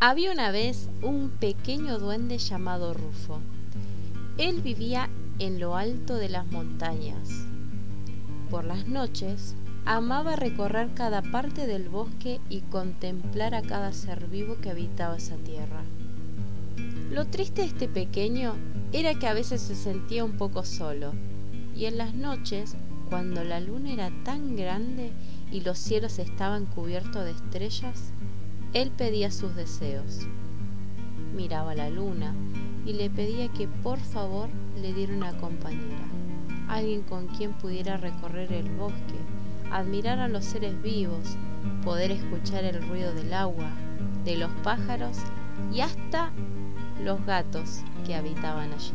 [0.00, 3.40] Había una vez un pequeño duende llamado Rufo.
[4.36, 7.28] Él vivía en lo alto de las montañas.
[8.48, 14.58] Por las noches amaba recorrer cada parte del bosque y contemplar a cada ser vivo
[14.62, 15.82] que habitaba esa tierra.
[17.10, 18.54] Lo triste de este pequeño
[18.92, 21.12] era que a veces se sentía un poco solo
[21.74, 22.76] y en las noches,
[23.08, 25.10] cuando la luna era tan grande
[25.50, 28.12] y los cielos estaban cubiertos de estrellas,
[28.74, 30.26] él pedía sus deseos.
[31.34, 32.34] Miraba la luna
[32.84, 34.48] y le pedía que por favor
[34.80, 36.06] le diera una compañera,
[36.68, 39.18] alguien con quien pudiera recorrer el bosque,
[39.70, 41.36] admirar a los seres vivos,
[41.84, 43.70] poder escuchar el ruido del agua,
[44.24, 45.18] de los pájaros
[45.72, 46.30] y hasta
[47.02, 48.92] los gatos que habitaban allí.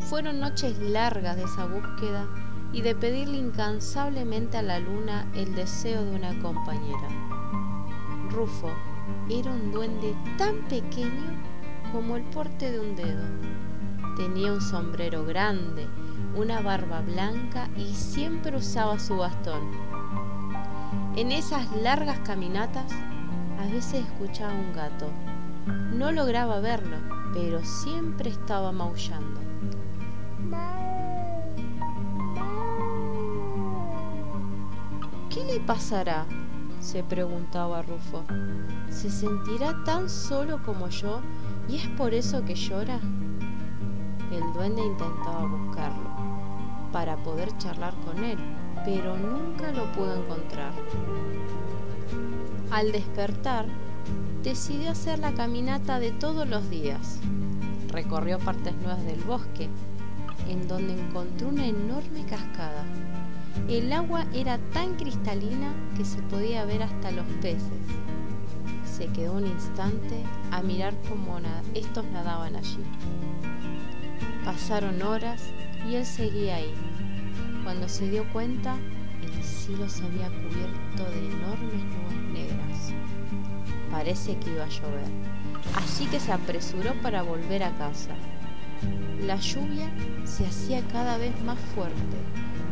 [0.00, 2.28] Fueron noches largas de esa búsqueda
[2.72, 7.25] y de pedirle incansablemente a la luna el deseo de una compañera.
[8.30, 8.70] Rufo
[9.28, 11.42] era un duende tan pequeño
[11.92, 13.24] como el porte de un dedo.
[14.16, 15.86] Tenía un sombrero grande,
[16.34, 19.62] una barba blanca y siempre usaba su bastón.
[21.16, 22.92] En esas largas caminatas
[23.58, 25.10] a veces escuchaba un gato.
[25.92, 26.96] No lograba verlo,
[27.32, 29.40] pero siempre estaba maullando.
[35.30, 36.26] ¿Qué le pasará?
[36.86, 38.22] Se preguntaba Rufo.
[38.90, 41.20] ¿Se sentirá tan solo como yo
[41.68, 43.00] y es por eso que llora?
[44.30, 46.08] El duende intentaba buscarlo
[46.92, 48.38] para poder charlar con él,
[48.84, 50.72] pero nunca lo pudo encontrar.
[52.70, 53.66] Al despertar,
[54.44, 57.18] decidió hacer la caminata de todos los días.
[57.88, 59.68] Recorrió partes nuevas del bosque,
[60.48, 62.84] en donde encontró una enorme cascada
[63.68, 67.62] el agua era tan cristalina que se podía ver hasta los peces.
[68.84, 71.40] Se quedó un instante a mirar cómo
[71.74, 72.78] estos nadaban allí.
[74.44, 75.42] Pasaron horas
[75.88, 76.72] y él seguía ahí.
[77.64, 78.76] Cuando se dio cuenta,
[79.22, 82.92] el cielo se había cubierto de enormes nubes negras.
[83.90, 85.10] Parece que iba a llover,
[85.74, 88.14] así que se apresuró para volver a casa.
[89.20, 89.90] La lluvia
[90.24, 92.16] se hacía cada vez más fuerte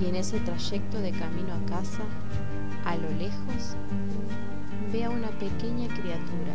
[0.00, 2.02] y en ese trayecto de camino a casa,
[2.84, 3.76] a lo lejos,
[4.92, 6.54] ve a una pequeña criatura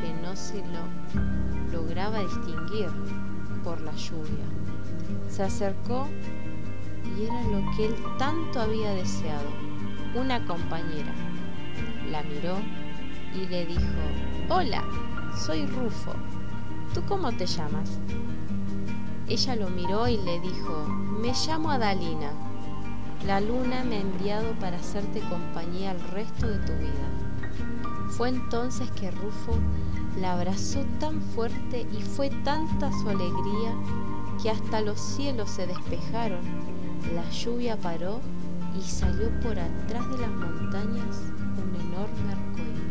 [0.00, 2.88] que no se lo lograba distinguir
[3.62, 4.44] por la lluvia.
[5.28, 6.08] Se acercó
[7.16, 9.48] y era lo que él tanto había deseado,
[10.14, 11.12] una compañera.
[12.10, 12.58] La miró
[13.34, 13.82] y le dijo,
[14.48, 14.84] Hola,
[15.36, 16.12] soy Rufo.
[16.92, 17.98] ¿Tú cómo te llamas?
[19.28, 20.86] Ella lo miró y le dijo,
[21.20, 22.30] me llamo Adalina.
[23.26, 28.10] La luna me ha enviado para hacerte compañía el resto de tu vida.
[28.10, 29.58] Fue entonces que Rufo
[30.20, 33.74] la abrazó tan fuerte y fue tanta su alegría
[34.42, 36.40] que hasta los cielos se despejaron,
[37.14, 38.20] la lluvia paró
[38.78, 41.16] y salió por atrás de las montañas
[41.56, 42.83] un enorme arcoíris.